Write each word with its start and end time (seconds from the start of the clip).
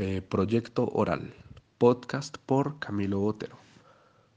eh, 0.00 0.22
Proyecto 0.22 0.88
Oral, 0.94 1.34
podcast 1.76 2.38
por 2.46 2.78
Camilo 2.78 3.18
Botero. 3.18 3.58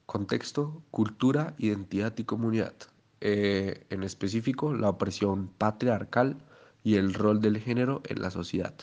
Contexto, 0.05 0.83
cultura, 0.91 1.55
identidad 1.57 2.13
y 2.17 2.25
comunidad. 2.25 2.73
Eh, 3.21 3.85
en 3.89 4.03
específico, 4.03 4.73
la 4.73 4.89
opresión 4.89 5.47
patriarcal 5.47 6.43
y 6.83 6.95
el 6.95 7.13
rol 7.13 7.39
del 7.39 7.59
género 7.59 8.01
en 8.09 8.21
la 8.21 8.29
sociedad. 8.29 8.73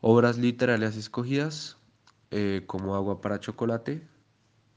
Obras 0.00 0.38
literarias 0.38 0.96
escogidas, 0.96 1.76
eh, 2.30 2.62
como 2.68 2.94
Agua 2.94 3.20
para 3.20 3.40
Chocolate, 3.40 4.06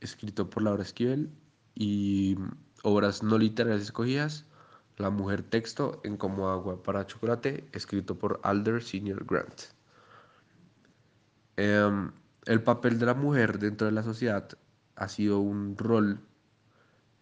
escrito 0.02 0.50
por 0.50 0.63
Laura 0.63 0.81
Esquivel, 0.81 1.29
y 1.75 2.38
obras 2.81 3.21
no 3.21 3.38
literarias 3.38 3.84
escogidas, 3.84 4.47
La 4.97 5.11
mujer 5.11 5.43
texto 5.43 6.02
en 6.03 6.17
Como 6.17 6.49
Agua 6.49 6.81
para 6.81 7.05
Chocolate, 7.05 7.67
escrito 7.71 8.17
por 8.17 8.39
Alder 8.43 8.81
Senior 8.81 9.25
Grant. 9.25 9.73
Em, 11.57 12.12
el 12.45 12.63
papel 12.63 12.98
de 12.99 13.05
la 13.05 13.13
mujer 13.13 13.59
dentro 13.59 13.85
de 13.88 13.93
la 13.93 14.03
sociedad 14.03 14.49
ha 14.95 15.07
sido 15.07 15.39
un 15.39 15.77
rol 15.77 16.20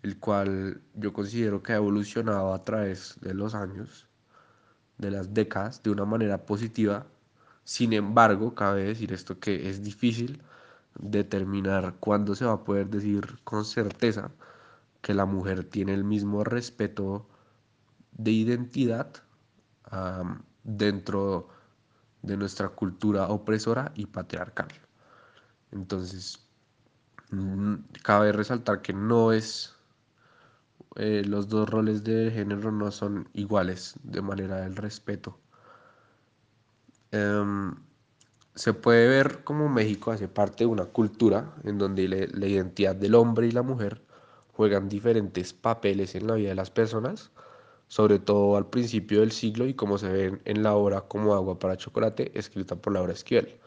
el 0.03 0.17
cual 0.19 0.81
yo 0.95 1.13
considero 1.13 1.61
que 1.61 1.73
ha 1.73 1.77
evolucionado 1.77 2.53
a 2.53 2.63
través 2.63 3.17
de 3.21 3.33
los 3.33 3.53
años, 3.55 4.07
de 4.97 5.11
las 5.11 5.33
décadas, 5.33 5.83
de 5.83 5.91
una 5.91 6.05
manera 6.05 6.45
positiva. 6.45 7.05
Sin 7.63 7.93
embargo, 7.93 8.55
cabe 8.55 8.83
decir 8.85 9.13
esto 9.13 9.39
que 9.39 9.69
es 9.69 9.83
difícil 9.83 10.41
determinar 10.99 11.95
cuándo 11.99 12.35
se 12.35 12.45
va 12.45 12.53
a 12.53 12.63
poder 12.63 12.89
decir 12.89 13.39
con 13.43 13.65
certeza 13.65 14.31
que 15.01 15.13
la 15.13 15.25
mujer 15.25 15.63
tiene 15.63 15.93
el 15.93 16.03
mismo 16.03 16.43
respeto 16.43 17.27
de 18.11 18.31
identidad 18.31 19.11
dentro 20.63 21.49
de 21.49 21.60
nuestra 22.23 22.69
cultura 22.69 23.27
opresora 23.27 23.91
y 23.95 24.05
patriarcal. 24.05 24.69
Entonces, 25.71 26.39
mm, 27.31 27.75
cabe 28.03 28.31
resaltar 28.31 28.81
que 28.81 28.93
no 28.93 29.31
es, 29.33 29.75
eh, 30.95 31.23
los 31.25 31.47
dos 31.47 31.69
roles 31.69 32.03
de 32.03 32.31
género 32.31 32.71
no 32.71 32.91
son 32.91 33.29
iguales 33.33 33.95
de 34.03 34.21
manera 34.21 34.57
del 34.61 34.75
respeto. 34.75 35.39
Em, 37.11 37.75
se 38.55 38.73
puede 38.73 39.07
ver 39.07 39.43
como 39.43 39.69
México 39.69 40.11
hace 40.11 40.27
parte 40.27 40.63
de 40.65 40.67
una 40.67 40.85
cultura 40.85 41.55
en 41.63 41.77
donde 41.77 42.07
la 42.07 42.47
identidad 42.47 42.95
del 42.95 43.15
hombre 43.15 43.47
y 43.47 43.51
la 43.51 43.61
mujer 43.63 44.01
juegan 44.53 44.89
diferentes 44.89 45.53
papeles 45.53 46.15
en 46.15 46.27
la 46.27 46.35
vida 46.35 46.49
de 46.49 46.55
las 46.55 46.69
personas, 46.71 47.31
sobre 47.91 48.19
todo 48.19 48.55
al 48.55 48.69
principio 48.69 49.19
del 49.19 49.33
siglo 49.33 49.67
y 49.67 49.73
como 49.73 49.97
se 49.97 50.07
ve 50.07 50.41
en 50.45 50.63
la 50.63 50.75
obra 50.75 51.01
Como 51.01 51.33
agua 51.33 51.59
para 51.59 51.75
chocolate, 51.75 52.31
escrita 52.39 52.77
por 52.77 52.93
Laura 52.93 53.11
Esquivel. 53.11 53.59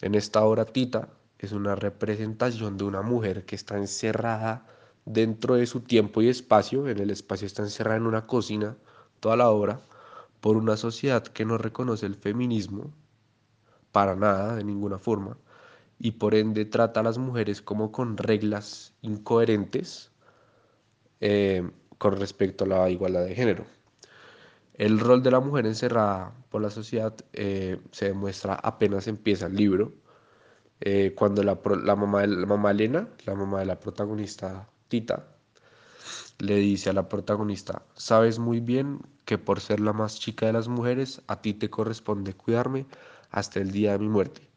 En 0.00 0.14
esta 0.14 0.42
obra 0.42 0.64
Tita 0.64 1.10
es 1.38 1.52
una 1.52 1.74
representación 1.74 2.78
de 2.78 2.84
una 2.84 3.02
mujer 3.02 3.44
que 3.44 3.56
está 3.56 3.76
encerrada 3.76 4.66
dentro 5.04 5.56
de 5.56 5.66
su 5.66 5.80
tiempo 5.80 6.22
y 6.22 6.30
espacio, 6.30 6.88
en 6.88 7.00
el 7.00 7.10
espacio 7.10 7.46
está 7.46 7.62
encerrada 7.62 7.98
en 7.98 8.06
una 8.06 8.26
cocina, 8.26 8.78
toda 9.20 9.36
la 9.36 9.50
obra, 9.50 9.82
por 10.40 10.56
una 10.56 10.78
sociedad 10.78 11.22
que 11.22 11.44
no 11.44 11.58
reconoce 11.58 12.06
el 12.06 12.14
feminismo, 12.14 12.90
para 13.92 14.16
nada, 14.16 14.56
de 14.56 14.64
ninguna 14.64 14.98
forma, 14.98 15.36
y 15.98 16.12
por 16.12 16.34
ende 16.34 16.64
trata 16.64 17.00
a 17.00 17.02
las 17.02 17.18
mujeres 17.18 17.60
como 17.60 17.92
con 17.92 18.16
reglas 18.16 18.94
incoherentes 19.02 20.10
eh, 21.20 21.70
con 22.00 22.16
respecto 22.16 22.64
a 22.64 22.66
la 22.66 22.88
igualdad 22.88 23.26
de 23.26 23.34
género. 23.34 23.66
El 24.72 24.98
rol 24.98 25.22
de 25.22 25.30
la 25.30 25.40
mujer 25.40 25.66
encerrada 25.66 26.32
por 26.48 26.62
la 26.62 26.70
sociedad 26.70 27.14
eh, 27.34 27.78
se 27.92 28.06
demuestra 28.06 28.54
apenas 28.54 29.06
empieza 29.06 29.48
el 29.48 29.54
libro, 29.54 29.92
eh, 30.80 31.12
cuando 31.14 31.42
la, 31.42 31.56
mamá, 31.96 32.26
la 32.26 32.46
mamá 32.46 32.70
Elena, 32.70 33.06
la 33.26 33.34
mamá 33.34 33.58
de 33.58 33.66
la 33.66 33.78
protagonista 33.78 34.66
Tita, 34.88 35.26
le 36.38 36.56
dice 36.56 36.88
a 36.88 36.94
la 36.94 37.06
protagonista, 37.06 37.82
sabes 37.92 38.38
muy 38.38 38.60
bien 38.60 39.00
que 39.26 39.36
por 39.36 39.60
ser 39.60 39.78
la 39.80 39.92
más 39.92 40.18
chica 40.18 40.46
de 40.46 40.54
las 40.54 40.68
mujeres, 40.68 41.20
a 41.26 41.42
ti 41.42 41.52
te 41.52 41.68
corresponde 41.68 42.32
cuidarme 42.32 42.86
hasta 43.30 43.60
el 43.60 43.72
día 43.72 43.92
de 43.92 43.98
mi 43.98 44.08
muerte. 44.08 44.48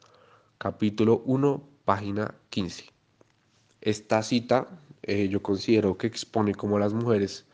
Capítulo 0.60 1.22
1, 1.26 1.62
página 1.84 2.36
15. 2.52 2.86
Esta 3.82 4.24
cita 4.24 4.80
eh, 5.04 5.28
yo 5.30 5.42
considero 5.44 5.98
que 5.98 6.08
expone 6.08 6.56
como 6.56 6.80
las 6.80 6.94
mujeres, 6.94 7.46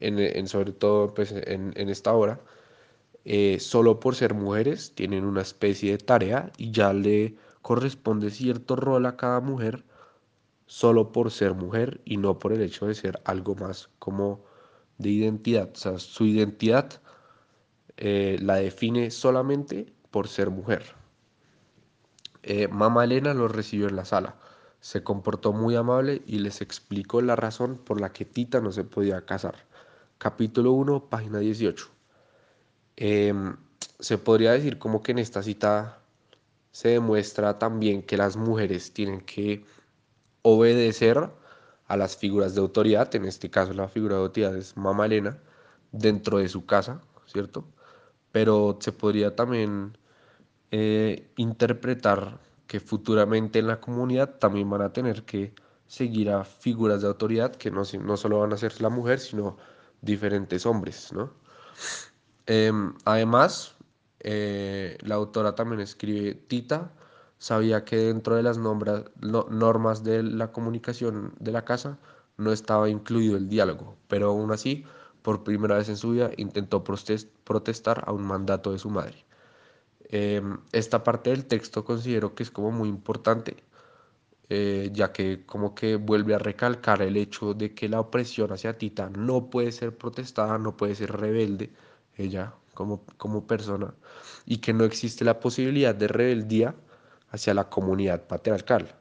en, 0.00 0.48
sobre 0.48 0.72
todo 0.72 1.14
pues, 1.14 1.32
en, 1.32 1.88
esta 1.88 2.12
obra, 2.12 2.40
eh, 3.24 3.58
solo 3.60 4.00
por 4.00 4.16
ser 4.16 4.34
mujeres 4.34 4.92
tienen 4.94 5.24
una 5.24 5.42
especie 5.42 5.92
de 5.92 5.98
tarea 5.98 6.50
y 6.56 6.72
ya 6.72 6.92
le 6.92 7.36
corresponde 7.62 8.30
cierto 8.30 8.76
rol 8.76 9.06
a 9.06 9.16
cada 9.16 9.40
mujer 9.40 9.84
solo 10.66 11.12
por 11.12 11.30
ser 11.30 11.54
mujer 11.54 12.00
y 12.04 12.16
no 12.16 12.38
por 12.38 12.52
el 12.52 12.62
hecho 12.62 12.86
de 12.86 12.94
ser 12.94 13.20
algo 13.24 13.54
más 13.54 13.90
como 13.98 14.44
de 14.98 15.10
identidad. 15.10 15.70
O 15.74 15.76
sea, 15.78 15.98
su 15.98 16.24
identidad 16.26 17.00
eh, 17.98 18.38
la 18.40 18.56
define 18.56 19.10
solamente 19.10 19.92
por 20.10 20.28
ser 20.28 20.50
mujer. 20.50 20.84
Mamá 22.70 23.04
Elena 23.04 23.34
lo 23.34 23.48
recibió 23.48 23.88
en 23.88 23.96
la 23.96 24.04
sala. 24.04 24.36
Se 24.80 25.02
comportó 25.02 25.52
muy 25.52 25.76
amable 25.76 26.22
y 26.26 26.38
les 26.38 26.60
explicó 26.62 27.20
la 27.22 27.36
razón 27.36 27.78
por 27.78 28.00
la 28.00 28.12
que 28.12 28.24
Tita 28.24 28.60
no 28.60 28.72
se 28.72 28.84
podía 28.84 29.24
casar. 29.26 29.56
Capítulo 30.18 30.72
1, 30.72 31.08
página 31.10 31.38
18. 31.38 31.88
Em, 32.96 33.56
se 33.98 34.18
podría 34.18 34.52
decir 34.52 34.78
como 34.78 35.02
que 35.02 35.12
en 35.12 35.18
esta 35.18 35.42
cita 35.42 35.98
se 36.72 36.90
demuestra 36.90 37.58
también 37.58 38.02
que 38.02 38.16
las 38.16 38.36
mujeres 38.36 38.92
tienen 38.92 39.20
que 39.20 39.64
obedecer 40.42 41.30
a 41.86 41.96
las 41.96 42.16
figuras 42.16 42.54
de 42.54 42.60
autoridad, 42.60 43.14
en 43.16 43.24
este 43.24 43.50
caso 43.50 43.72
la 43.72 43.88
figura 43.88 44.16
de 44.16 44.22
autoridad 44.22 44.56
es 44.56 44.76
Mamá 44.76 45.06
Elena, 45.06 45.38
dentro 45.92 46.38
de 46.38 46.48
su 46.48 46.64
casa, 46.66 47.00
¿cierto? 47.26 47.64
Pero 48.32 48.78
se 48.80 48.92
podría 48.92 49.34
también 49.34 49.96
eh, 50.70 51.30
interpretar 51.36 52.38
que 52.70 52.78
futuramente 52.78 53.58
en 53.58 53.66
la 53.66 53.80
comunidad 53.80 54.38
también 54.38 54.70
van 54.70 54.82
a 54.82 54.92
tener 54.92 55.24
que 55.24 55.52
seguir 55.88 56.30
a 56.30 56.44
figuras 56.44 57.02
de 57.02 57.08
autoridad 57.08 57.56
que 57.56 57.68
no, 57.68 57.82
no 58.00 58.16
solo 58.16 58.38
van 58.38 58.52
a 58.52 58.56
ser 58.56 58.80
la 58.80 58.88
mujer, 58.88 59.18
sino 59.18 59.56
diferentes 60.00 60.64
hombres, 60.66 61.12
¿no? 61.12 61.32
Em, 62.46 62.94
además, 63.04 63.74
eh, 64.20 64.96
la 65.00 65.16
autora 65.16 65.56
también 65.56 65.80
escribe, 65.80 66.34
Tita 66.34 66.92
sabía 67.38 67.84
que 67.84 67.96
dentro 67.96 68.36
de 68.36 68.44
las 68.44 68.56
normas 68.56 70.04
de 70.04 70.22
la 70.22 70.52
comunicación 70.52 71.34
de 71.40 71.50
la 71.50 71.64
casa 71.64 71.98
no 72.36 72.52
estaba 72.52 72.88
incluido 72.88 73.36
el 73.36 73.48
diálogo, 73.48 73.96
pero 74.06 74.28
aún 74.28 74.52
así, 74.52 74.84
por 75.22 75.42
primera 75.42 75.76
vez 75.76 75.88
en 75.88 75.96
su 75.96 76.10
vida, 76.12 76.30
intentó 76.36 76.84
protestar 76.84 78.04
a 78.06 78.12
un 78.12 78.22
mandato 78.22 78.70
de 78.70 78.78
su 78.78 78.90
madre. 78.90 79.24
Em, 80.12 80.58
esta 80.72 81.04
parte 81.04 81.30
del 81.30 81.46
texto 81.46 81.84
considero 81.84 82.34
que 82.34 82.42
es 82.42 82.50
como 82.50 82.72
muy 82.72 82.88
importante, 82.88 83.56
eh, 84.48 84.90
ya 84.92 85.12
que 85.12 85.46
como 85.46 85.74
que 85.74 85.96
vuelve 85.96 86.34
a 86.34 86.38
recalcar 86.38 87.02
el 87.02 87.16
hecho 87.16 87.54
de 87.54 87.74
que 87.74 87.88
la 87.88 88.00
opresión 88.00 88.52
hacia 88.52 88.76
Tita 88.76 89.08
no 89.10 89.50
puede 89.50 89.70
ser 89.72 89.96
protestada, 89.96 90.58
no 90.58 90.76
puede 90.76 90.96
ser 90.96 91.12
rebelde, 91.12 91.70
ella 92.16 92.54
como, 92.74 93.04
como 93.18 93.46
persona, 93.46 93.94
y 94.46 94.58
que 94.58 94.72
no 94.72 94.84
existe 94.84 95.24
la 95.24 95.38
posibilidad 95.40 95.94
de 95.94 96.08
rebeldía 96.08 96.74
hacia 97.30 97.54
la 97.54 97.68
comunidad 97.70 98.26
patriarcal. 98.26 98.94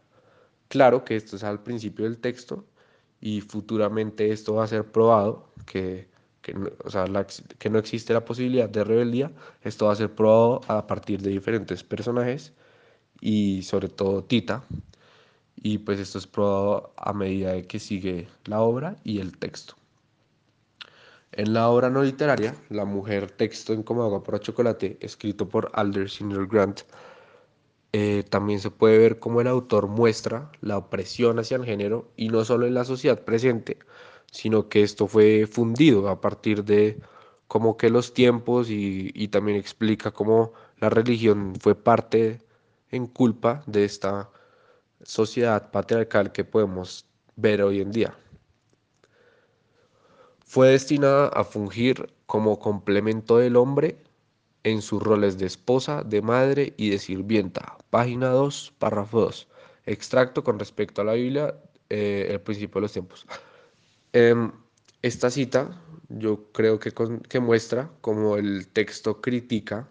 Claro 0.67 1.03
que 1.03 1.15
esto 1.15 1.35
es 1.37 1.43
al 1.43 1.63
principio 1.63 2.05
del 2.05 2.19
texto 2.19 2.65
y 3.21 3.41
futuramente 3.41 4.31
esto 4.31 4.55
va 4.55 4.65
a 4.65 4.67
ser 4.67 4.91
probado, 4.91 5.49
que 5.65 6.07
que 6.41 6.53
no, 6.53 6.69
o 6.83 6.89
sea, 6.89 7.05
que 7.57 7.69
no 7.69 7.79
existe 7.79 8.13
la 8.13 8.25
posibilidad 8.25 8.69
de 8.69 8.83
rebeldía, 8.83 9.31
esto 9.63 9.85
va 9.87 9.93
a 9.93 9.95
ser 9.95 10.13
probado 10.13 10.61
a 10.67 10.87
partir 10.87 11.21
de 11.21 11.31
diferentes 11.31 11.83
personajes 11.83 12.53
y 13.21 13.63
sobre 13.63 13.89
todo 13.89 14.23
Tita. 14.23 14.63
Y 15.55 15.79
pues 15.79 15.99
esto 15.99 16.19
es 16.19 16.27
probado 16.27 16.93
a 16.97 17.13
medida 17.13 17.53
de 17.53 17.67
que 17.67 17.79
sigue 17.79 18.27
la 18.45 18.61
obra 18.61 18.95
y 19.03 19.19
el 19.19 19.37
texto. 19.37 19.75
En 21.31 21.53
la 21.53 21.69
obra 21.69 21.89
no 21.89 22.03
literaria, 22.03 22.55
La 22.69 22.85
mujer 22.85 23.29
texto 23.31 23.73
en 23.73 23.83
Como 23.83 24.03
agua 24.03 24.23
para 24.23 24.39
chocolate, 24.39 24.97
escrito 25.01 25.47
por 25.47 25.71
Alder 25.73 26.09
Senior 26.09 26.47
Grant, 26.47 26.81
eh, 27.91 28.23
también 28.29 28.59
se 28.59 28.71
puede 28.71 28.97
ver 28.97 29.19
cómo 29.19 29.41
el 29.41 29.47
autor 29.47 29.87
muestra 29.87 30.51
la 30.61 30.77
opresión 30.77 31.39
hacia 31.39 31.57
el 31.57 31.65
género 31.65 32.11
y 32.15 32.29
no 32.29 32.45
solo 32.45 32.67
en 32.67 32.73
la 32.75 32.85
sociedad 32.85 33.23
presente, 33.23 33.79
sino 34.31 34.69
que 34.69 34.83
esto 34.83 35.07
fue 35.07 35.47
fundido 35.47 36.09
a 36.09 36.21
partir 36.21 36.63
de 36.63 36.99
como 37.47 37.77
que 37.77 37.89
los 37.89 38.13
tiempos 38.13 38.67
y, 38.69 39.27
también 39.29 39.57
explica 39.57 40.11
cómo 40.11 40.53
la 40.77 40.89
religión 40.89 41.55
fue 41.59 41.75
parte 41.75 42.39
en 42.91 43.07
culpa 43.07 43.63
de 43.65 43.85
esta 43.85 44.29
sociedad 45.01 45.71
patriarcal 45.71 46.31
que 46.31 46.43
podemos 46.43 47.05
ver 47.35 47.63
hoy 47.63 47.81
en 47.81 47.91
día. 47.91 48.15
Fue 50.45 50.69
destinada 50.69 51.29
a 51.29 51.43
fungir 51.43 52.11
como 52.27 52.59
complemento 52.59 53.37
del 53.37 53.55
hombre 53.55 53.97
en 54.63 54.81
sus 54.81 55.01
roles 55.01 55.37
de 55.37 55.47
esposa, 55.47 56.03
de 56.03 56.21
madre 56.21 56.73
y 56.77 56.89
de 56.91 56.99
sirvienta. 56.99 57.77
Página 57.89 58.29
2, 58.29 58.73
párrafo 58.77 59.21
2. 59.21 59.47
Extracto 59.85 60.43
con 60.43 60.59
respecto 60.59 61.01
a 61.01 61.05
la 61.05 61.13
Biblia, 61.13 61.55
eh, 61.89 62.27
el 62.29 62.41
principio 62.41 62.75
de 62.75 62.81
los 62.81 62.93
tiempos. 62.93 63.25
Em, 64.13 64.51
esta 65.01 65.29
cita 65.29 65.81
yo 66.09 66.51
creo 66.51 66.79
que, 66.79 67.39
muestra 67.39 67.91
como 68.01 68.37
el 68.37 68.67
texto 68.67 69.21
critica 69.21 69.87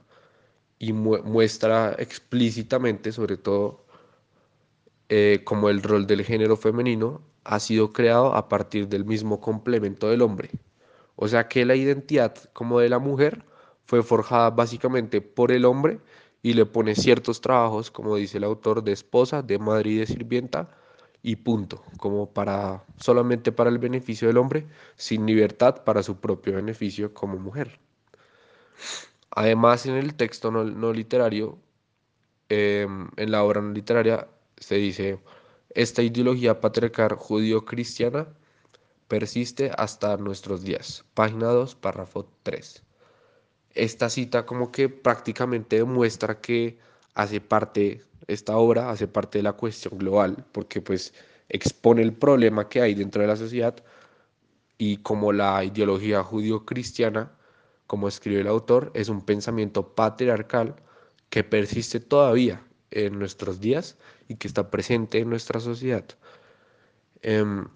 y 0.78 0.92
muestra 0.92 1.94
explícitamente, 1.98 3.12
sobre 3.12 3.36
todo, 3.36 3.86
eh, 5.08 5.42
como 5.44 5.68
el 5.70 5.82
rol 5.82 6.06
del 6.06 6.24
género 6.24 6.56
femenino 6.56 7.22
ha 7.44 7.60
sido 7.60 7.92
creado 7.92 8.34
a 8.34 8.48
partir 8.48 8.88
del 8.88 9.04
mismo 9.04 9.40
complemento 9.40 10.08
del 10.10 10.22
hombre. 10.22 10.50
O 11.16 11.28
sea 11.28 11.48
que 11.48 11.64
la 11.64 11.76
identidad 11.76 12.34
como 12.52 12.80
de 12.80 12.88
la 12.88 12.98
mujer 12.98 13.44
fue 13.86 14.02
forjada 14.02 14.50
básicamente 14.50 15.20
por 15.20 15.52
el 15.52 15.64
hombre 15.64 16.00
y 16.42 16.54
le 16.54 16.66
pone 16.66 16.94
ciertos 16.94 17.40
trabajos, 17.40 17.90
como 17.90 18.16
dice 18.16 18.38
el 18.38 18.44
autor, 18.44 18.84
de 18.84 18.92
esposa, 18.92 19.42
de 19.42 19.58
madre 19.58 19.90
y 19.90 19.96
de 19.98 20.06
sirvienta, 20.06 20.70
y 21.22 21.36
punto, 21.36 21.82
como 21.98 22.32
para 22.32 22.84
solamente 22.98 23.52
para 23.52 23.70
el 23.70 23.78
beneficio 23.78 24.28
del 24.28 24.38
hombre, 24.38 24.66
sin 24.96 25.26
libertad 25.26 25.84
para 25.84 26.02
su 26.02 26.18
propio 26.20 26.54
beneficio 26.54 27.12
como 27.14 27.38
mujer. 27.38 27.80
Además, 29.30 29.86
en 29.86 29.94
el 29.96 30.14
texto 30.14 30.50
no, 30.50 30.92
literario, 30.92 31.58
em, 32.48 33.10
en 33.16 33.30
la 33.30 33.44
obra 33.44 33.60
no 33.60 33.72
literaria, 33.72 34.28
se 34.56 34.76
dice, 34.76 35.20
esta 35.70 36.02
ideología 36.02 36.60
patriarcal 36.60 37.14
judío-cristiana 37.16 38.28
persiste 39.08 39.70
hasta 39.76 40.16
nuestros 40.16 40.62
días. 40.62 41.04
Página 41.14 41.48
2, 41.48 41.74
párrafo 41.76 42.30
3. 42.42 42.82
Esta 43.74 44.10
cita 44.10 44.46
como 44.46 44.72
que 44.72 44.88
prácticamente 44.88 45.76
demuestra 45.76 46.40
que 46.40 46.78
hace 47.18 47.40
parte, 47.40 48.04
esta 48.28 48.56
obra 48.56 48.90
hace 48.90 49.08
parte 49.08 49.38
de 49.38 49.42
la 49.42 49.54
cuestión 49.54 49.98
global, 49.98 50.46
porque 50.52 50.80
pues 50.80 51.12
expone 51.48 52.00
el 52.00 52.12
problema 52.12 52.68
que 52.68 52.80
hay 52.80 52.94
dentro 52.94 53.20
de 53.22 53.28
la 53.28 53.36
sociedad 53.36 53.74
y 54.78 54.98
como 54.98 55.32
la 55.32 55.64
ideología 55.64 56.22
judío-cristiana, 56.22 57.32
como 57.88 58.06
escribe 58.06 58.42
el 58.42 58.46
autor, 58.46 58.92
es 58.94 59.08
un 59.08 59.22
pensamiento 59.22 59.96
patriarcal 59.96 60.76
que 61.28 61.42
persiste 61.42 61.98
todavía 61.98 62.64
en 62.92 63.18
nuestros 63.18 63.58
días 63.58 63.98
y 64.28 64.36
que 64.36 64.46
está 64.46 64.70
presente 64.70 65.18
en 65.18 65.28
nuestra 65.28 65.58
sociedad. 65.58 66.04
Em, 67.22 67.66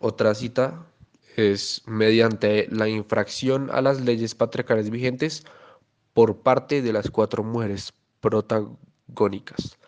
otra 0.00 0.34
cita 0.34 0.86
es 1.36 1.82
mediante 1.86 2.66
la 2.70 2.88
infracción 2.88 3.68
a 3.70 3.82
las 3.82 4.00
leyes 4.00 4.34
patriarcales 4.34 4.88
vigentes 4.88 5.44
por 6.14 6.38
parte 6.40 6.80
de 6.80 6.92
las 6.94 7.10
cuatro 7.10 7.44
mujeres 7.44 7.92
protagónicas. 8.20 9.78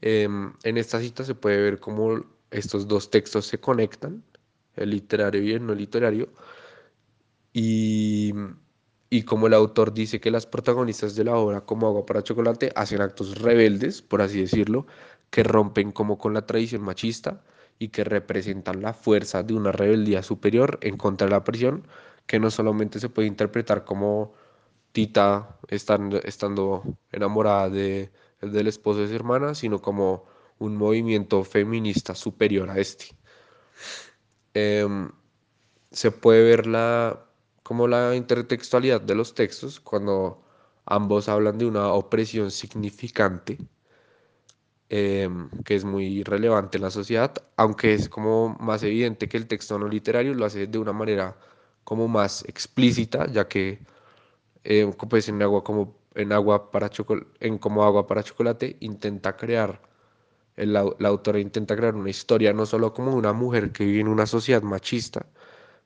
Em, 0.00 0.52
en 0.62 0.76
esta 0.78 1.00
cita 1.00 1.24
se 1.24 1.34
puede 1.34 1.60
ver 1.60 1.80
cómo 1.80 2.24
estos 2.50 2.86
dos 2.88 3.10
textos 3.10 3.46
se 3.46 3.58
conectan, 3.60 4.24
el 4.76 4.90
literario 4.90 5.42
y 5.42 5.52
el 5.52 5.66
no 5.66 5.74
literario, 5.74 6.28
y, 7.52 8.32
y 9.10 9.22
como 9.22 9.46
el 9.46 9.54
autor 9.54 9.92
dice 9.92 10.20
que 10.20 10.30
las 10.30 10.46
protagonistas 10.46 11.14
de 11.16 11.24
la 11.24 11.36
obra, 11.36 11.62
como 11.62 11.86
agua 11.88 12.06
para 12.06 12.22
chocolate, 12.22 12.72
hacen 12.76 13.00
actos 13.00 13.40
rebeldes, 13.40 14.02
por 14.02 14.22
así 14.22 14.40
decirlo, 14.40 14.86
que 15.30 15.42
rompen 15.42 15.92
como 15.92 16.18
con 16.18 16.34
la 16.34 16.46
tradición 16.46 16.82
machista 16.82 17.42
y 17.78 17.88
que 17.88 18.04
representan 18.04 18.82
la 18.82 18.92
fuerza 18.94 19.42
de 19.42 19.54
una 19.54 19.72
rebeldía 19.72 20.22
superior 20.22 20.78
en 20.82 20.96
contra 20.96 21.26
de 21.26 21.32
la 21.32 21.44
prisión, 21.44 21.86
que 22.26 22.38
no 22.40 22.50
solamente 22.50 23.00
se 23.00 23.08
puede 23.08 23.28
interpretar 23.28 23.84
como 23.84 24.34
Tita 24.92 25.58
estando, 25.68 26.18
estando 26.22 26.82
enamorada 27.12 27.70
de, 27.70 28.10
del 28.40 28.66
esposo 28.68 29.00
de 29.00 29.08
su 29.08 29.14
hermana, 29.14 29.54
sino 29.54 29.80
como 29.80 30.26
un 30.58 30.76
movimiento 30.76 31.44
feminista 31.44 32.14
superior 32.14 32.70
a 32.70 32.78
este. 32.78 33.16
Em, 34.54 35.10
se 35.92 36.10
puede 36.10 36.42
ver 36.44 36.66
la, 36.66 37.26
como 37.62 37.86
la 37.88 38.14
intertextualidad 38.16 39.00
de 39.00 39.14
los 39.14 39.34
textos 39.34 39.80
cuando 39.80 40.44
ambos 40.86 41.28
hablan 41.28 41.58
de 41.58 41.66
una 41.66 41.92
opresión 41.92 42.50
significante 42.50 43.58
Em, 44.90 45.50
que 45.64 45.74
es 45.74 45.84
muy 45.84 46.22
relevante 46.22 46.78
en 46.78 46.82
la 46.82 46.90
sociedad, 46.90 47.34
aunque 47.56 47.92
es 47.92 48.08
como 48.08 48.56
más 48.58 48.82
evidente 48.82 49.28
que 49.28 49.36
el 49.36 49.46
texto 49.46 49.78
no 49.78 49.86
literario 49.86 50.32
lo 50.32 50.46
hace 50.46 50.66
de 50.66 50.78
una 50.78 50.94
manera 50.94 51.36
como 51.84 52.08
más 52.08 52.42
explícita, 52.48 53.26
ya 53.30 53.48
que 53.48 53.80
em, 54.68 54.92
pues 54.92 55.28
en 55.30 55.40
agua 55.42 55.64
como 55.64 55.96
en 56.14 56.32
agua 56.32 56.70
para 56.70 56.90
en 57.40 57.58
como 57.58 57.84
agua 57.84 58.06
para 58.06 58.22
chocolate 58.22 58.76
intenta 58.80 59.36
crear 59.36 59.80
el, 60.56 60.72
la 60.74 61.08
autora 61.08 61.40
intenta 61.40 61.74
crear 61.76 61.94
una 61.94 62.10
historia 62.10 62.52
no 62.52 62.66
solo 62.66 62.92
como 62.92 63.14
una 63.14 63.32
mujer 63.32 63.72
que 63.72 63.84
vive 63.86 64.00
en 64.00 64.08
una 64.08 64.26
sociedad 64.26 64.62
machista, 64.62 65.26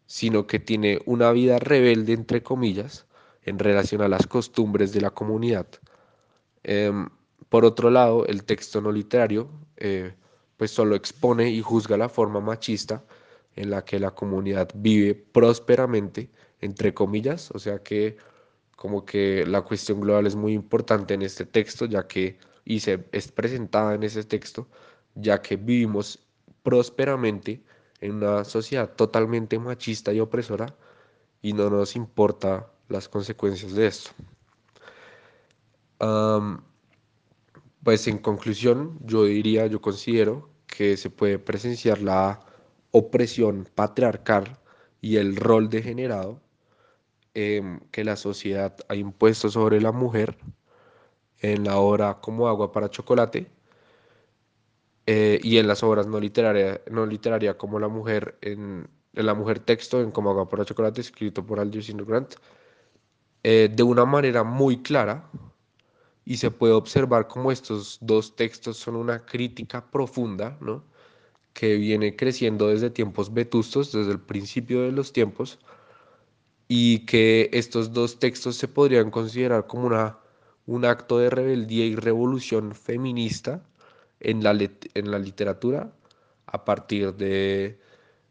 sino 0.07 0.47
que 0.47 0.59
tiene 0.59 1.01
una 1.07 1.31
vida 1.33 1.59
rebelde 1.59 2.13
entre 2.15 2.43
comillas 2.43 3.07
en 3.45 3.59
relación 3.59 4.03
a 4.03 4.09
las 4.09 4.27
costumbres 4.27 4.93
de 4.93 5.01
la 5.01 5.11
comunidad. 5.11 5.67
Em, 6.65 7.09
por 7.49 7.65
otro 7.65 7.91
lado, 7.91 8.27
el 8.27 8.45
texto 8.45 8.81
no 8.81 8.91
literario 8.93 9.49
eh, 9.77 10.15
pues 10.57 10.71
solo 10.73 10.97
expone 10.97 11.51
y 11.51 11.61
juzga 11.63 11.97
la 11.97 12.09
forma 12.09 12.41
machista 12.41 13.05
en 13.57 13.71
la 13.71 13.85
que 13.85 14.01
la 14.01 14.13
comunidad 14.13 14.71
vive 14.75 15.15
prósperamente, 15.15 16.31
entre 16.61 16.95
comillas, 16.95 17.51
o 17.53 17.59
sea 17.59 17.81
que 17.81 18.17
como 18.77 19.05
que 19.05 19.47
la 19.47 19.63
cuestión 19.63 20.01
global 20.01 20.27
es 20.27 20.37
muy 20.37 20.53
importante 20.53 21.15
en 21.15 21.23
este 21.23 21.47
texto, 21.47 21.87
ya 21.87 22.07
que, 22.07 22.39
y 22.65 22.81
se 22.81 23.05
es 23.13 23.31
presentada 23.31 23.95
en 23.95 24.03
ese 24.03 24.25
texto, 24.25 24.69
ya 25.15 25.41
que 25.43 25.57
vivimos 25.57 26.19
prósperamente 26.63 27.63
en 28.01 28.17
una 28.17 28.45
sociedad 28.45 28.95
totalmente 28.95 29.59
machista 29.59 30.13
y 30.13 30.21
opresora 30.21 30.75
y 31.41 31.53
no 31.53 31.71
nos 31.71 31.97
importa 31.97 32.73
las 32.89 33.09
consecuencias 33.09 33.75
de 33.75 33.87
esto. 33.87 34.11
Pues 37.83 38.07
en 38.07 38.19
conclusión, 38.19 38.99
yo 39.05 39.25
diría, 39.25 39.67
yo 39.67 39.81
considero 39.81 40.51
que 40.67 40.97
se 40.97 41.11
puede 41.11 41.39
presenciar 41.39 42.01
la 42.01 42.41
opresión 42.93 43.69
patriarcal 43.75 44.59
y 45.01 45.17
el 45.17 45.37
rol 45.37 45.69
degenerado 45.69 46.41
em, 47.35 47.81
que 47.91 48.05
la 48.05 48.17
sociedad 48.17 48.77
ha 48.89 48.95
impuesto 48.95 49.51
sobre 49.51 49.81
la 49.81 49.93
mujer 49.93 50.37
en 51.41 51.65
la 51.65 51.79
obra 51.79 52.21
como 52.21 52.49
agua 52.49 52.73
para 52.73 52.91
chocolate 52.91 53.51
eh, 55.07 55.41
y 55.43 55.59
en 55.59 55.67
las 55.67 55.83
obras 55.83 56.07
no 56.07 56.21
literarias 56.21 56.81
no 56.91 57.07
literaria 57.07 57.59
como 57.59 57.81
la 57.81 57.89
mujer 57.89 58.39
en, 58.43 58.89
la 59.13 59.35
mujer 59.35 59.59
texto 59.61 60.01
en 60.01 60.11
como 60.13 60.31
agua 60.31 60.49
para 60.49 60.65
chocolate 60.65 61.01
escrito 61.01 61.45
por 61.45 61.59
Algernon 61.61 62.07
Grant 62.07 62.35
eh, 63.43 63.69
de 63.73 63.83
una 63.83 64.05
manera 64.05 64.45
muy 64.45 64.83
clara 64.83 65.29
y 66.25 66.37
se 66.37 66.51
puede 66.51 66.73
observar 66.75 67.29
como 67.29 67.51
estos 67.53 67.99
dos 68.01 68.37
textos 68.37 68.77
son 68.77 68.97
una 68.97 69.25
crítica 69.25 69.91
profunda, 69.91 70.57
¿no? 70.61 70.85
que 71.53 71.77
viene 71.77 72.17
creciendo 72.17 72.69
desde 72.69 72.91
tiempos 72.91 73.33
vetustos, 73.35 73.93
desde 73.93 74.13
el 74.13 74.21
principio 74.21 74.83
de 74.83 74.93
los 74.93 75.13
tiempos, 75.13 75.59
y 76.75 77.01
que 77.01 77.51
estos 77.53 77.93
dos 77.93 78.19
textos 78.19 78.57
se 78.57 78.67
podrían 78.67 79.11
considerar 79.11 79.67
como 79.67 79.89
una, 79.89 80.19
un 80.65 80.87
acto 80.87 81.19
de 81.19 81.29
rebeldía 81.29 81.85
y 81.85 81.97
revolución 81.97 82.75
feminista 82.75 83.63
en 84.21 84.43
la, 84.43 84.53
en 84.95 85.11
la 85.11 85.19
literatura 85.19 85.93
a 86.47 86.65
partir 86.65 87.15
de 87.15 87.79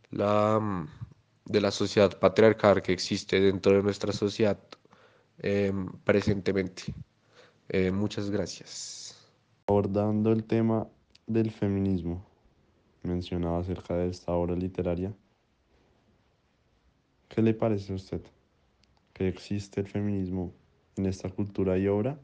la, 0.10 0.60
de 1.46 1.62
la 1.62 1.70
sociedad 1.70 2.18
patriarcal 2.18 2.82
que 2.82 2.94
existe 2.94 3.40
dentro 3.40 3.74
de 3.74 3.84
nuestra 3.84 4.12
sociedad 4.12 4.58
em, 5.38 5.92
presentemente. 6.04 6.96
Eh, 7.70 7.92
muchas 7.92 8.32
gracias. 8.32 9.24
Abordando 9.68 10.32
el 10.32 10.46
tema 10.46 10.88
del 11.28 11.52
feminismo, 11.52 12.26
mencionaba 13.04 13.60
acerca 13.60 13.96
de 13.98 14.10
esta 14.10 14.32
obra 14.32 14.56
literaria. 14.56 15.14
¿Qué 17.34 17.42
le 17.42 17.54
parece 17.54 17.94
a 17.94 17.96
usted? 17.96 18.22
¿Que 19.14 19.30
existe 19.30 19.80
el 19.80 19.88
feminismo 19.88 20.54
en 20.98 21.06
esta 21.06 21.30
cultura 21.30 21.78
y 21.78 21.88
obra 21.88 22.20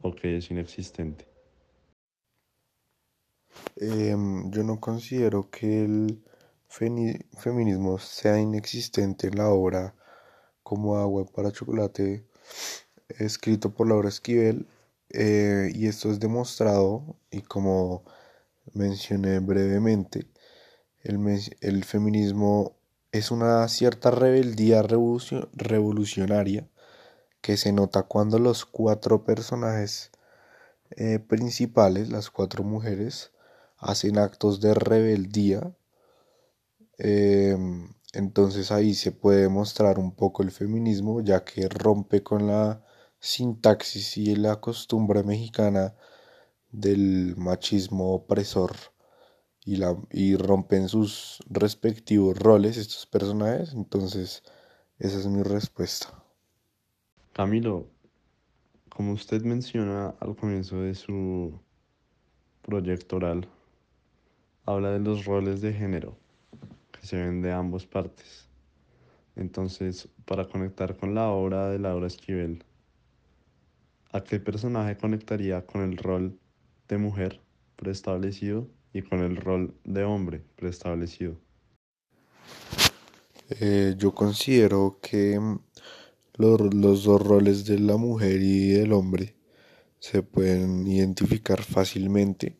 o 0.00 0.14
que 0.14 0.38
es 0.38 0.50
inexistente? 0.50 1.26
Em, 3.76 4.50
yo 4.50 4.62
no 4.62 4.80
considero 4.80 5.50
que 5.50 5.84
el 5.84 6.22
feminismo 6.66 7.98
sea 7.98 8.40
inexistente 8.40 9.26
en 9.26 9.36
la 9.36 9.50
obra 9.50 9.94
como 10.62 10.96
agua 10.96 11.26
para 11.26 11.52
chocolate 11.52 12.24
escrito 13.18 13.74
por 13.74 13.86
Laura 13.86 14.08
Esquivel 14.08 14.66
eh, 15.10 15.70
y 15.74 15.88
esto 15.88 16.10
es 16.10 16.18
demostrado 16.20 17.16
y 17.30 17.42
como 17.42 18.02
mencioné 18.72 19.40
brevemente, 19.40 20.26
el, 21.02 21.84
feminismo 21.84 22.76
es 23.12 23.30
una 23.30 23.66
cierta 23.68 24.10
rebeldía 24.10 24.82
revolucionaria 24.82 26.68
que 27.40 27.56
se 27.56 27.72
nota 27.72 28.02
cuando 28.02 28.38
los 28.38 28.64
cuatro 28.66 29.24
personajes 29.24 30.10
eh, 30.90 31.18
principales, 31.18 32.10
las 32.10 32.30
cuatro 32.30 32.64
mujeres, 32.64 33.32
hacen 33.78 34.18
actos 34.18 34.60
de 34.60 34.74
rebeldía. 34.74 35.74
Em, 36.98 37.94
entonces 38.12 38.72
ahí 38.72 38.94
se 38.94 39.12
puede 39.12 39.48
mostrar 39.48 39.98
un 39.98 40.14
poco 40.14 40.42
el 40.42 40.50
feminismo, 40.50 41.20
ya 41.20 41.44
que 41.44 41.68
rompe 41.68 42.22
con 42.22 42.46
la 42.46 42.82
sintaxis 43.20 44.16
y 44.18 44.36
la 44.36 44.60
costumbre 44.60 45.22
mexicana 45.22 45.94
del 46.70 47.34
machismo 47.36 48.14
opresor 48.14 48.76
y, 49.66 49.76
la, 49.76 49.96
y 50.12 50.36
rompen 50.36 50.88
sus 50.88 51.40
respectivos 51.50 52.38
roles 52.38 52.76
estos 52.76 53.04
personajes. 53.04 53.74
Entonces, 53.74 54.44
esa 54.98 55.18
es 55.18 55.26
mi 55.26 55.42
respuesta. 55.42 56.24
Camilo, 57.32 57.88
como 58.88 59.12
usted 59.12 59.42
menciona 59.42 60.14
al 60.20 60.36
comienzo 60.36 60.80
de 60.80 60.94
su 60.94 61.60
proyecto 62.62 63.16
oral, 63.16 63.48
habla 64.64 64.92
de 64.92 65.00
los 65.00 65.24
roles 65.24 65.60
de 65.60 65.72
género 65.72 66.16
que 66.92 67.04
se 67.04 67.16
ven 67.16 67.42
de 67.42 67.52
ambas 67.52 67.86
partes. 67.86 68.48
Entonces, 69.34 70.08
para 70.24 70.48
conectar 70.48 70.96
con 70.96 71.14
la 71.14 71.28
obra 71.28 71.68
de 71.70 71.80
Laura 71.80 72.06
Esquivel, 72.06 72.64
¿a 74.12 74.22
qué 74.22 74.38
personaje 74.38 74.96
conectaría 74.96 75.66
con 75.66 75.82
el 75.82 75.96
rol 75.96 76.38
de 76.88 76.98
mujer 76.98 77.40
preestablecido 77.74 78.68
y 78.96 79.02
con 79.02 79.20
el 79.20 79.36
rol 79.36 79.74
de 79.84 80.04
hombre 80.04 80.42
preestablecido? 80.56 81.38
Eh, 83.60 83.94
yo 83.98 84.14
considero 84.14 84.98
que 85.02 85.38
mm, 85.38 85.60
los, 86.36 86.74
los 86.74 87.04
dos 87.04 87.20
roles 87.20 87.66
de 87.66 87.78
la 87.78 87.98
mujer 87.98 88.40
y 88.40 88.70
del 88.70 88.94
hombre 88.94 89.36
se 89.98 90.22
pueden 90.22 90.86
identificar 90.86 91.62
fácilmente 91.62 92.56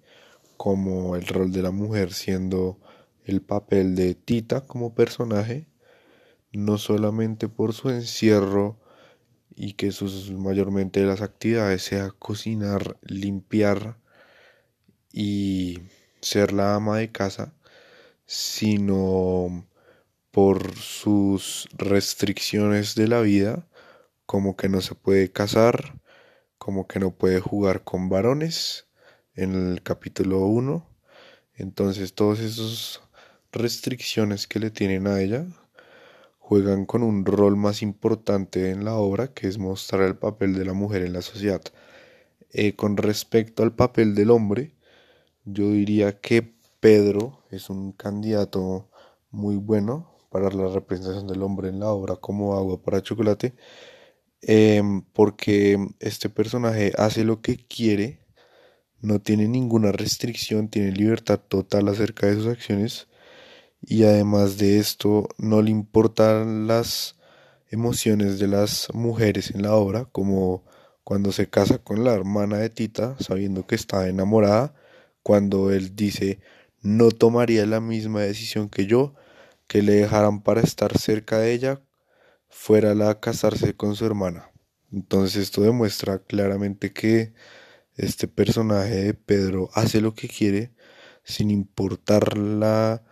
como 0.59 1.16
el 1.16 1.26
rol 1.26 1.52
de 1.52 1.62
la 1.62 1.71
mujer 1.71 2.12
siendo 2.12 2.78
el 3.25 3.40
papel 3.40 3.95
de 3.95 4.14
Tita 4.14 4.66
como 4.66 4.95
personaje, 4.95 5.69
no 6.52 6.76
solamente 6.76 7.49
por 7.49 7.73
su 7.73 7.88
encierro 7.88 8.78
y 9.55 9.73
que 9.73 9.90
sus 9.90 10.31
mayormente 10.33 11.00
las 11.05 11.23
actividades 11.23 11.83
sea 11.83 12.11
cocinar, 12.11 12.99
limpiar 13.00 13.99
y 15.12 15.78
ser 16.20 16.52
la 16.52 16.75
ama 16.75 16.99
de 16.99 17.12
casa, 17.12 17.52
sino 18.26 19.66
por 20.30 20.76
sus 20.76 21.68
restricciones 21.76 22.94
de 22.94 23.08
la 23.08 23.20
vida, 23.20 23.66
como 24.26 24.56
que 24.56 24.68
no 24.68 24.80
se 24.80 24.94
puede 24.94 25.30
casar, 25.32 26.00
como 26.58 26.87
que 26.87 27.00
no 27.00 27.12
puede 27.12 27.40
jugar 27.40 27.85
con 27.85 28.08
varones 28.08 28.87
en 29.35 29.54
el 29.54 29.82
capítulo 29.82 30.40
1. 30.40 30.87
Entonces 31.54 32.14
todas 32.14 32.40
esas 32.40 33.00
restricciones 33.52 34.46
que 34.46 34.58
le 34.58 34.70
tienen 34.70 35.06
a 35.06 35.20
ella 35.20 35.46
juegan 36.38 36.87
con 36.87 37.02
un 37.02 37.25
rol 37.25 37.56
más 37.56 37.82
importante 37.82 38.70
en 38.70 38.85
la 38.85 38.94
obra, 38.94 39.32
que 39.32 39.49
es 39.49 39.58
mostrar 39.58 40.02
el 40.02 40.16
papel 40.16 40.54
de 40.54 40.64
la 40.64 40.75
mujer 40.75 41.02
en 41.02 41.12
la 41.12 41.23
sociedad. 41.23 41.62
Eh, 42.52 42.76
con 42.76 42.96
respecto 42.96 43.62
al 43.62 43.75
papel 43.75 44.14
del 44.14 44.30
hombre, 44.30 44.75
yo 45.47 45.71
diría 45.71 46.21
que 46.21 46.55
Pedro 46.81 47.45
es 47.50 47.71
un 47.71 47.93
candidato 47.93 48.91
muy 49.31 49.57
bueno 49.57 50.15
para 50.31 50.50
la 50.50 50.69
representación 50.69 51.26
del 51.29 51.43
hombre 51.43 51.69
en 51.69 51.81
la 51.81 51.88
obra 51.91 52.17
como 52.17 52.57
agua 52.57 52.83
para 52.83 53.03
chocolate, 53.03 53.55
em, 54.43 55.03
porque 55.03 55.79
este 56.00 56.29
personaje 56.29 56.93
hace 56.99 57.25
lo 57.25 57.41
que 57.43 57.57
quiere, 57.57 58.21
no 59.00 59.21
tiene 59.21 59.49
ninguna 59.49 59.93
restricción, 59.93 60.69
tiene 60.69 60.93
libertad 60.93 61.41
total 61.41 61.88
acerca 61.88 62.26
de 62.26 62.35
sus 62.37 62.47
acciones 62.49 63.09
y 63.83 64.05
además 64.05 64.59
de 64.59 64.79
esto 64.79 65.29
no 65.38 65.62
le 65.62 65.71
importan 65.71 66.67
las 66.67 67.17
emociones 67.71 68.38
de 68.38 68.49
las 68.49 68.88
mujeres 68.95 69.50
en 69.53 69.62
la 69.62 69.75
obra, 69.75 70.07
como 70.07 70.65
cuando 71.05 71.33
se 71.33 71.49
casa 71.49 71.79
con 71.79 72.05
la 72.05 72.15
hermana 72.15 72.59
de 72.59 72.71
Tita, 72.71 73.17
sabiendo 73.21 73.67
que 73.67 73.76
está 73.76 74.09
enamorada, 74.09 74.75
cuando 75.26 75.73
él 75.73 75.97
dice 75.97 76.38
no 76.83 77.11
tomaría 77.11 77.66
la 77.66 77.80
misma 77.80 78.21
decisión 78.21 78.68
que 78.68 78.87
yo, 78.87 79.12
que 79.66 79.83
le 79.83 79.95
dejaran 79.95 80.40
para 80.40 80.61
estar 80.61 80.97
cerca 80.99 81.40
de 81.40 81.52
ella, 81.52 81.83
fuera 82.49 82.95
la 82.95 83.18
casarse 83.18 83.75
con 83.75 83.97
su 83.97 84.06
hermana. 84.06 84.52
Entonces 84.92 85.42
esto 85.42 85.62
demuestra 85.62 86.21
claramente 86.21 86.92
que 86.92 87.33
este 87.97 88.28
personaje 88.28 88.95
de 88.95 89.14
Pedro 89.14 89.68
hace 89.75 90.00
lo 90.00 90.14
que 90.14 90.28
quiere 90.28 90.71
sin 91.25 91.50
importar 91.50 92.38
la, 92.38 93.02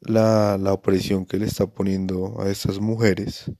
la, 0.00 0.58
la 0.58 0.72
opresión 0.72 1.24
que 1.24 1.36
le 1.36 1.46
está 1.46 1.68
poniendo 1.68 2.40
a 2.40 2.50
estas 2.50 2.80
mujeres. 2.80 3.52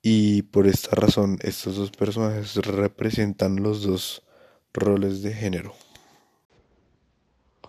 Y 0.00 0.44
por 0.44 0.66
esta 0.66 0.96
razón 0.96 1.38
estos 1.42 1.76
dos 1.76 1.90
personajes 1.90 2.56
representan 2.56 3.62
los 3.62 3.82
dos 3.82 4.22
roles 4.72 5.20
de 5.20 5.34
género. 5.34 5.74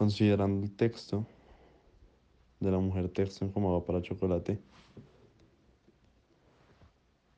Considerando 0.01 0.65
el 0.65 0.71
texto 0.71 1.27
de 2.59 2.71
la 2.71 2.79
mujer 2.79 3.09
texto 3.09 3.45
en 3.45 3.51
Como 3.51 3.85
para 3.85 4.01
chocolate, 4.01 4.59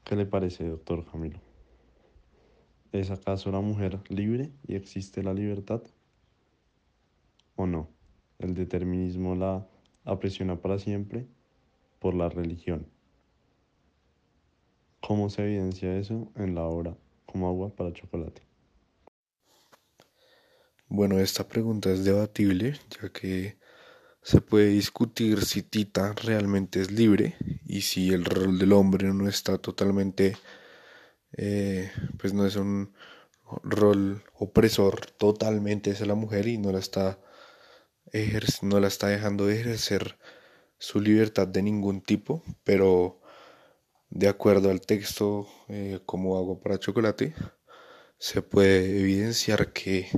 ¿qué 0.05 0.15
le 0.15 0.25
parece, 0.25 0.70
doctor 0.70 1.03
Camilo? 1.03 1.41
¿Es 2.93 3.12
acaso 3.12 3.51
la 3.51 3.60
mujer 3.60 4.00
libre 4.08 4.53
y 4.65 4.75
existe 4.75 5.22
la 5.24 5.34
libertad? 5.34 5.82
¿O 7.58 7.67
no? 7.67 7.89
El 8.39 8.53
determinismo 8.53 9.36
la 9.36 9.67
apresiona 10.05 10.62
para 10.62 10.79
siempre 10.79 11.27
por 12.00 12.13
la 12.13 12.29
religión. 12.29 12.88
¿Cómo 15.01 15.29
se 15.29 15.43
evidencia 15.43 15.98
eso 15.98 16.32
en 16.38 16.55
la 16.55 16.63
obra 16.63 16.96
como 17.25 17.50
agua 17.50 17.75
para 17.75 17.91
chocolate? 17.91 18.53
Bueno, 20.96 21.20
esta 21.20 21.48
pregunta 21.48 21.90
es 21.92 22.04
debatible, 22.06 22.80
ya 23.02 23.10
que 23.10 23.58
se 24.22 24.42
puede 24.42 24.68
discutir 24.68 25.44
si 25.44 25.64
Tita 25.64 26.14
realmente 26.14 26.82
es 26.82 26.92
libre 26.92 27.36
y 27.66 27.82
si 27.82 28.14
el 28.14 28.24
rol 28.26 28.60
del 28.60 28.74
hombre 28.74 29.12
no 29.12 29.28
está 29.28 29.58
totalmente, 29.58 30.38
eh, 31.36 31.92
pues 32.20 32.34
no 32.36 32.46
es 32.46 32.58
un 32.58 32.94
rol 33.64 34.24
opresor 34.36 35.08
totalmente 35.18 35.90
es 35.90 36.02
la 36.06 36.14
mujer 36.14 36.48
y 36.48 36.60
no 36.60 36.72
la 36.72 36.78
está 36.80 37.20
no 38.62 38.80
la 38.80 38.88
está 38.88 39.08
dejando 39.08 39.48
de 39.48 39.62
ejercer 39.62 40.20
su 40.78 41.00
libertad 41.02 41.48
de 41.48 41.64
ningún 41.64 42.02
tipo, 42.02 42.44
pero 42.64 43.20
de 44.12 44.28
acuerdo 44.28 44.70
al 44.70 44.82
texto 44.82 45.48
eh, 45.70 46.02
como 46.06 46.38
hago 46.38 46.60
para 46.62 46.78
chocolate, 46.80 47.34
se 48.20 48.44
puede 48.44 49.00
evidenciar 49.02 49.74
que 49.74 50.10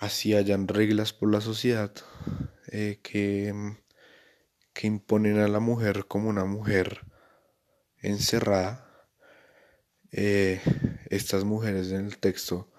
así 0.00 0.34
hayan 0.34 0.66
reglas 0.66 1.12
por 1.12 1.30
la 1.30 1.42
sociedad 1.42 1.92
eh, 2.72 2.98
que, 3.02 3.54
que 4.72 4.86
imponen 4.86 5.38
a 5.38 5.46
la 5.46 5.60
mujer 5.60 6.06
como 6.06 6.30
una 6.30 6.46
mujer 6.46 7.02
encerrada. 7.98 8.86
Eh, 10.10 10.60
estas 11.10 11.44
mujeres 11.44 11.92
en 11.92 12.06
el 12.06 12.18
texto 12.18 12.72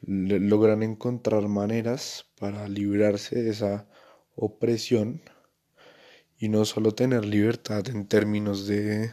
logran 0.00 0.82
encontrar 0.82 1.46
maneras 1.46 2.26
para 2.38 2.66
librarse 2.68 3.42
de 3.42 3.50
esa 3.50 3.86
opresión 4.34 5.20
y 6.38 6.48
no 6.48 6.64
solo 6.64 6.94
tener 6.94 7.26
libertad 7.26 7.86
en 7.88 8.08
términos 8.08 8.66
de, 8.66 9.12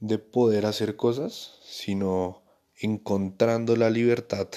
de 0.00 0.18
poder 0.18 0.64
hacer 0.64 0.96
cosas, 0.96 1.58
sino 1.62 2.42
encontrando 2.78 3.76
la 3.76 3.90
libertad 3.90 4.48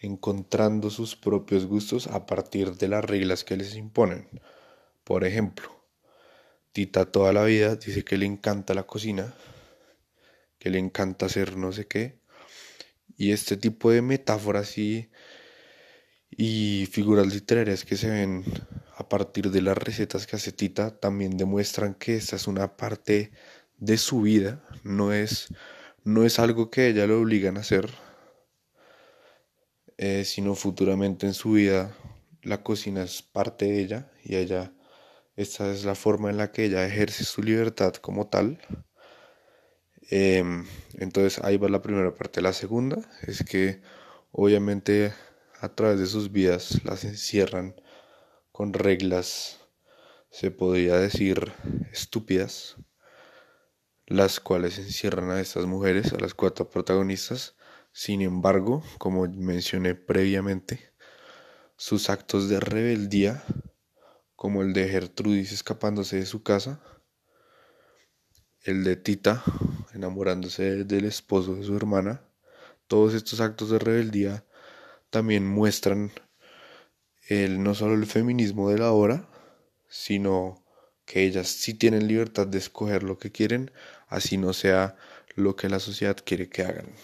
encontrando 0.00 0.90
sus 0.90 1.16
propios 1.16 1.66
gustos 1.66 2.06
a 2.06 2.26
partir 2.26 2.76
de 2.76 2.88
las 2.88 3.04
reglas 3.04 3.44
que 3.44 3.56
les 3.56 3.74
imponen. 3.76 4.28
Por 5.04 5.24
ejemplo, 5.24 5.68
Tita 6.72 7.06
toda 7.06 7.32
la 7.32 7.44
vida 7.44 7.76
dice 7.76 8.04
que 8.04 8.18
le 8.18 8.26
encanta 8.26 8.74
la 8.74 8.84
cocina, 8.84 9.34
que 10.58 10.70
le 10.70 10.78
encanta 10.78 11.26
hacer 11.26 11.56
no 11.56 11.72
sé 11.72 11.86
qué, 11.86 12.18
y 13.16 13.32
este 13.32 13.56
tipo 13.56 13.90
de 13.90 14.02
metáforas 14.02 14.78
y, 14.78 15.10
y 16.30 16.88
figuras 16.92 17.26
literarias 17.32 17.84
que 17.84 17.96
se 17.96 18.10
ven 18.10 18.44
a 18.96 19.08
partir 19.08 19.50
de 19.50 19.62
las 19.62 19.78
recetas 19.78 20.26
que 20.26 20.36
hace 20.36 20.52
Tita 20.52 20.98
también 20.98 21.36
demuestran 21.36 21.94
que 21.94 22.16
esta 22.16 22.36
es 22.36 22.46
una 22.46 22.76
parte 22.76 23.32
de 23.78 23.96
su 23.96 24.22
vida, 24.22 24.62
no 24.84 25.12
es, 25.12 25.48
no 26.04 26.24
es 26.24 26.38
algo 26.38 26.70
que 26.70 26.88
ella 26.88 27.06
lo 27.06 27.20
obligan 27.20 27.56
a 27.56 27.60
hacer, 27.60 27.88
eh, 29.98 30.24
sino 30.24 30.54
futuramente 30.54 31.26
en 31.26 31.34
su 31.34 31.52
vida 31.52 31.94
la 32.42 32.62
cocina 32.62 33.02
es 33.02 33.22
parte 33.22 33.66
de 33.66 33.80
ella 33.80 34.12
y 34.24 34.36
ella, 34.36 34.72
esta 35.36 35.70
es 35.70 35.84
la 35.84 35.94
forma 35.94 36.30
en 36.30 36.38
la 36.38 36.50
que 36.52 36.64
ella 36.64 36.86
ejerce 36.86 37.24
su 37.24 37.42
libertad 37.42 37.94
como 37.94 38.28
tal. 38.28 38.60
Em, 40.10 40.66
entonces 40.94 41.42
ahí 41.44 41.58
va 41.58 41.68
la 41.68 41.82
primera 41.82 42.14
parte. 42.14 42.40
La 42.40 42.52
segunda 42.52 42.98
es 43.26 43.44
que 43.44 43.82
obviamente 44.32 45.12
a 45.60 45.68
través 45.74 45.98
de 46.00 46.06
sus 46.06 46.32
vidas 46.32 46.82
las 46.84 47.04
encierran 47.04 47.74
con 48.52 48.72
reglas, 48.72 49.60
se 50.30 50.50
podría 50.50 50.96
decir, 50.96 51.52
estúpidas, 51.92 52.76
las 54.06 54.40
cuales 54.40 54.78
encierran 54.78 55.30
a 55.30 55.40
estas 55.40 55.66
mujeres, 55.66 56.12
a 56.12 56.18
las 56.18 56.34
cuatro 56.34 56.70
protagonistas. 56.70 57.56
Sin 58.00 58.22
embargo, 58.22 58.84
como 58.98 59.26
mencioné 59.26 59.96
previamente, 59.96 60.92
sus 61.76 62.10
actos 62.10 62.48
de 62.48 62.60
rebeldía, 62.60 63.42
como 64.36 64.62
el 64.62 64.72
de 64.72 64.88
Gertrudis 64.88 65.50
escapándose 65.50 66.14
de 66.14 66.24
su 66.24 66.44
casa, 66.44 66.80
el 68.62 68.84
de 68.84 68.94
Tita 68.94 69.42
enamorándose 69.94 70.84
del 70.84 71.06
esposo 71.06 71.56
de 71.56 71.64
su 71.64 71.74
hermana, 71.74 72.22
todos 72.86 73.14
estos 73.14 73.40
actos 73.40 73.70
de 73.70 73.80
rebeldía 73.80 74.46
también 75.10 75.44
muestran 75.44 76.12
el, 77.26 77.64
no 77.64 77.74
solo 77.74 77.94
el 77.94 78.06
feminismo 78.06 78.70
de 78.70 78.78
la 78.78 78.92
hora, 78.92 79.28
sino 79.88 80.64
que 81.04 81.24
ellas 81.24 81.48
sí 81.48 81.74
tienen 81.74 82.06
libertad 82.06 82.46
de 82.46 82.58
escoger 82.58 83.02
lo 83.02 83.18
que 83.18 83.32
quieren, 83.32 83.72
así 84.06 84.36
no 84.36 84.52
sea 84.52 84.96
lo 85.34 85.56
que 85.56 85.68
la 85.68 85.80
sociedad 85.80 86.16
quiere 86.24 86.48
que 86.48 86.62
hagan. 86.62 86.94